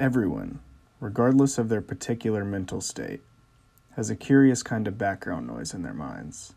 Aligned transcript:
Everyone, 0.00 0.60
regardless 0.98 1.58
of 1.58 1.68
their 1.68 1.82
particular 1.82 2.42
mental 2.42 2.80
state, 2.80 3.20
has 3.96 4.08
a 4.08 4.16
curious 4.16 4.62
kind 4.62 4.88
of 4.88 4.96
background 4.96 5.46
noise 5.46 5.74
in 5.74 5.82
their 5.82 5.92
minds. 5.92 6.54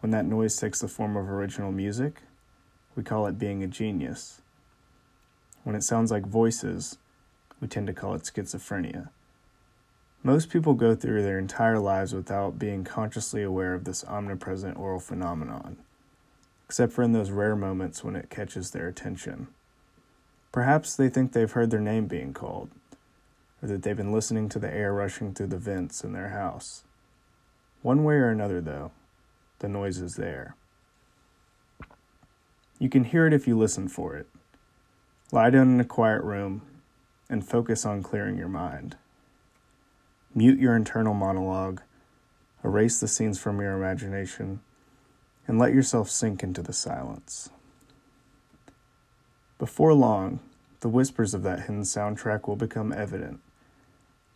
When 0.00 0.10
that 0.10 0.26
noise 0.26 0.56
takes 0.56 0.80
the 0.80 0.88
form 0.88 1.16
of 1.16 1.30
original 1.30 1.70
music, 1.70 2.22
we 2.96 3.04
call 3.04 3.28
it 3.28 3.38
being 3.38 3.62
a 3.62 3.68
genius. 3.68 4.40
When 5.62 5.76
it 5.76 5.84
sounds 5.84 6.10
like 6.10 6.26
voices, 6.26 6.98
we 7.60 7.68
tend 7.68 7.86
to 7.86 7.92
call 7.92 8.14
it 8.14 8.22
schizophrenia. 8.22 9.10
Most 10.24 10.50
people 10.50 10.74
go 10.74 10.96
through 10.96 11.22
their 11.22 11.38
entire 11.38 11.78
lives 11.78 12.12
without 12.12 12.58
being 12.58 12.82
consciously 12.82 13.44
aware 13.44 13.72
of 13.72 13.84
this 13.84 14.04
omnipresent 14.04 14.76
aural 14.76 14.98
phenomenon, 14.98 15.76
except 16.64 16.92
for 16.92 17.04
in 17.04 17.12
those 17.12 17.30
rare 17.30 17.54
moments 17.54 18.02
when 18.02 18.16
it 18.16 18.30
catches 18.30 18.72
their 18.72 18.88
attention. 18.88 19.46
Perhaps 20.52 20.96
they 20.96 21.08
think 21.08 21.32
they've 21.32 21.50
heard 21.50 21.70
their 21.70 21.80
name 21.80 22.06
being 22.06 22.32
called, 22.32 22.70
or 23.62 23.68
that 23.68 23.82
they've 23.82 23.96
been 23.96 24.12
listening 24.12 24.48
to 24.48 24.58
the 24.58 24.72
air 24.72 24.92
rushing 24.92 25.34
through 25.34 25.48
the 25.48 25.58
vents 25.58 26.02
in 26.02 26.12
their 26.12 26.30
house. 26.30 26.84
One 27.82 28.04
way 28.04 28.14
or 28.14 28.30
another, 28.30 28.60
though, 28.60 28.90
the 29.58 29.68
noise 29.68 29.98
is 30.00 30.16
there. 30.16 30.56
You 32.78 32.88
can 32.88 33.04
hear 33.04 33.26
it 33.26 33.32
if 33.32 33.46
you 33.46 33.56
listen 33.56 33.88
for 33.88 34.16
it. 34.16 34.26
Lie 35.32 35.50
down 35.50 35.70
in 35.70 35.80
a 35.80 35.84
quiet 35.84 36.22
room 36.22 36.62
and 37.28 37.46
focus 37.46 37.84
on 37.84 38.02
clearing 38.02 38.36
your 38.36 38.48
mind. 38.48 38.96
Mute 40.34 40.58
your 40.58 40.76
internal 40.76 41.14
monologue, 41.14 41.80
erase 42.62 43.00
the 43.00 43.08
scenes 43.08 43.38
from 43.38 43.60
your 43.60 43.72
imagination, 43.72 44.60
and 45.48 45.58
let 45.58 45.72
yourself 45.72 46.10
sink 46.10 46.42
into 46.42 46.62
the 46.62 46.72
silence. 46.72 47.48
Before 49.58 49.94
long, 49.94 50.40
the 50.80 50.88
whispers 50.88 51.32
of 51.32 51.42
that 51.42 51.60
hidden 51.60 51.82
soundtrack 51.82 52.46
will 52.46 52.56
become 52.56 52.92
evident, 52.92 53.40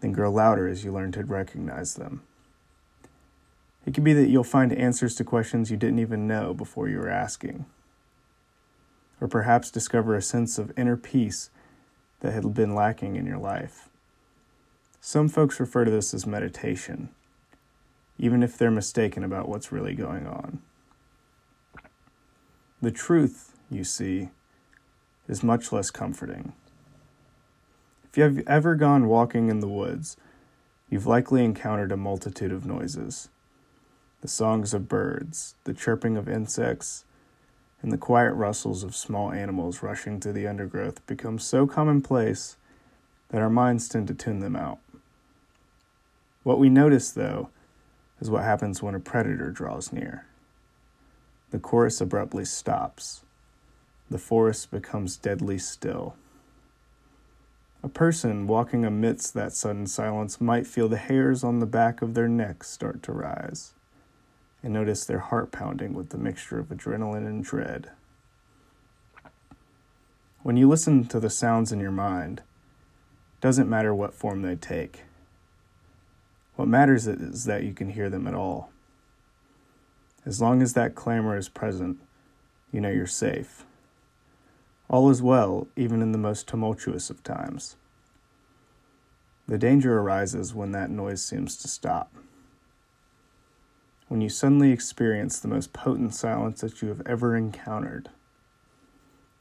then 0.00 0.12
grow 0.12 0.30
louder 0.30 0.68
as 0.68 0.84
you 0.84 0.92
learn 0.92 1.10
to 1.12 1.24
recognize 1.24 1.94
them. 1.94 2.22
It 3.84 3.94
could 3.94 4.04
be 4.04 4.12
that 4.12 4.28
you'll 4.28 4.44
find 4.44 4.72
answers 4.72 5.14
to 5.16 5.24
questions 5.24 5.70
you 5.70 5.76
didn't 5.76 5.98
even 5.98 6.28
know 6.28 6.54
before 6.54 6.88
you 6.88 6.98
were 6.98 7.08
asking, 7.08 7.64
or 9.20 9.26
perhaps 9.26 9.70
discover 9.70 10.14
a 10.14 10.22
sense 10.22 10.58
of 10.58 10.72
inner 10.78 10.96
peace 10.96 11.50
that 12.20 12.32
had 12.32 12.54
been 12.54 12.74
lacking 12.74 13.16
in 13.16 13.26
your 13.26 13.38
life. 13.38 13.88
Some 15.00 15.28
folks 15.28 15.58
refer 15.58 15.84
to 15.84 15.90
this 15.90 16.12
as 16.14 16.26
meditation, 16.26 17.08
even 18.18 18.42
if 18.42 18.56
they're 18.56 18.70
mistaken 18.70 19.24
about 19.24 19.48
what's 19.48 19.72
really 19.72 19.94
going 19.94 20.26
on. 20.26 20.60
The 22.80 22.90
truth, 22.90 23.56
you 23.70 23.84
see, 23.84 24.28
is 25.28 25.42
much 25.42 25.70
less 25.70 25.90
comforting. 25.90 26.52
If 28.04 28.16
you 28.16 28.22
have 28.24 28.38
ever 28.46 28.74
gone 28.74 29.06
walking 29.06 29.48
in 29.48 29.60
the 29.60 29.68
woods, 29.68 30.16
you've 30.88 31.06
likely 31.06 31.44
encountered 31.44 31.92
a 31.92 31.96
multitude 31.96 32.52
of 32.52 32.66
noises 32.66 33.28
the 34.20 34.26
songs 34.26 34.74
of 34.74 34.88
birds, 34.88 35.54
the 35.62 35.72
chirping 35.72 36.16
of 36.16 36.28
insects, 36.28 37.04
and 37.80 37.92
the 37.92 37.96
quiet 37.96 38.32
rustles 38.32 38.82
of 38.82 38.96
small 38.96 39.30
animals 39.30 39.80
rushing 39.80 40.18
through 40.18 40.32
the 40.32 40.48
undergrowth 40.48 41.06
become 41.06 41.38
so 41.38 41.68
commonplace 41.68 42.56
that 43.28 43.40
our 43.40 43.48
minds 43.48 43.88
tend 43.88 44.08
to 44.08 44.14
tune 44.14 44.40
them 44.40 44.56
out. 44.56 44.80
What 46.42 46.58
we 46.58 46.68
notice, 46.68 47.12
though, 47.12 47.50
is 48.20 48.28
what 48.28 48.42
happens 48.42 48.82
when 48.82 48.96
a 48.96 49.00
predator 49.00 49.52
draws 49.52 49.92
near. 49.92 50.26
The 51.50 51.60
chorus 51.60 52.00
abruptly 52.00 52.44
stops 52.44 53.22
the 54.10 54.18
forest 54.18 54.70
becomes 54.70 55.16
deadly 55.16 55.58
still. 55.58 56.14
A 57.82 57.88
person 57.88 58.46
walking 58.46 58.84
amidst 58.84 59.34
that 59.34 59.52
sudden 59.52 59.86
silence 59.86 60.40
might 60.40 60.66
feel 60.66 60.88
the 60.88 60.96
hairs 60.96 61.44
on 61.44 61.60
the 61.60 61.66
back 61.66 62.02
of 62.02 62.14
their 62.14 62.28
neck 62.28 62.64
start 62.64 63.02
to 63.04 63.12
rise 63.12 63.72
and 64.62 64.72
notice 64.72 65.04
their 65.04 65.20
heart 65.20 65.52
pounding 65.52 65.94
with 65.94 66.10
the 66.10 66.18
mixture 66.18 66.58
of 66.58 66.68
adrenaline 66.68 67.26
and 67.26 67.44
dread. 67.44 67.90
When 70.42 70.56
you 70.56 70.68
listen 70.68 71.06
to 71.06 71.20
the 71.20 71.30
sounds 71.30 71.70
in 71.70 71.78
your 71.78 71.92
mind, 71.92 72.40
it 72.40 73.40
doesn't 73.40 73.70
matter 73.70 73.94
what 73.94 74.14
form 74.14 74.42
they 74.42 74.56
take. 74.56 75.04
What 76.56 76.66
matters 76.66 77.06
is 77.06 77.44
that 77.44 77.62
you 77.62 77.72
can 77.72 77.90
hear 77.90 78.10
them 78.10 78.26
at 78.26 78.34
all. 78.34 78.70
As 80.26 80.40
long 80.40 80.60
as 80.60 80.72
that 80.72 80.96
clamor 80.96 81.36
is 81.36 81.48
present, 81.48 81.98
you 82.72 82.80
know 82.80 82.90
you're 82.90 83.06
safe. 83.06 83.64
All 84.88 85.10
is 85.10 85.20
well, 85.20 85.68
even 85.76 86.00
in 86.00 86.12
the 86.12 86.18
most 86.18 86.46
tumultuous 86.46 87.10
of 87.10 87.22
times. 87.22 87.76
The 89.46 89.58
danger 89.58 89.98
arises 89.98 90.54
when 90.54 90.72
that 90.72 90.90
noise 90.90 91.22
seems 91.22 91.56
to 91.58 91.68
stop. 91.68 92.14
When 94.08 94.22
you 94.22 94.30
suddenly 94.30 94.72
experience 94.72 95.38
the 95.38 95.48
most 95.48 95.72
potent 95.74 96.14
silence 96.14 96.62
that 96.62 96.80
you 96.80 96.88
have 96.88 97.02
ever 97.06 97.36
encountered. 97.36 98.08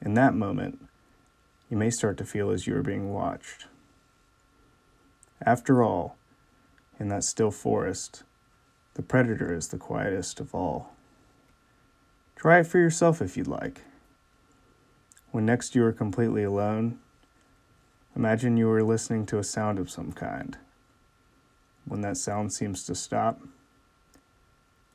In 0.00 0.14
that 0.14 0.34
moment, 0.34 0.80
you 1.70 1.76
may 1.76 1.90
start 1.90 2.16
to 2.18 2.24
feel 2.24 2.50
as 2.50 2.66
you 2.66 2.76
are 2.76 2.82
being 2.82 3.12
watched. 3.12 3.66
After 5.44 5.82
all, 5.82 6.16
in 6.98 7.08
that 7.08 7.22
still 7.22 7.52
forest, 7.52 8.24
the 8.94 9.02
predator 9.02 9.54
is 9.54 9.68
the 9.68 9.78
quietest 9.78 10.40
of 10.40 10.52
all. 10.52 10.92
Try 12.34 12.60
it 12.60 12.66
for 12.66 12.78
yourself 12.78 13.22
if 13.22 13.36
you'd 13.36 13.46
like. 13.46 13.82
When 15.38 15.46
next 15.46 15.76
you 15.76 15.84
are 15.84 15.92
completely 15.92 16.42
alone, 16.42 16.98
imagine 18.16 18.56
you 18.56 18.68
are 18.72 18.82
listening 18.82 19.24
to 19.26 19.38
a 19.38 19.44
sound 19.44 19.78
of 19.78 19.88
some 19.88 20.10
kind. 20.10 20.58
When 21.84 22.00
that 22.00 22.16
sound 22.16 22.52
seems 22.52 22.82
to 22.86 22.96
stop, 22.96 23.40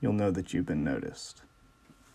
you'll 0.00 0.14
know 0.14 0.30
that 0.30 0.54
you've 0.54 0.64
been 0.64 0.82
noticed. 0.82 1.42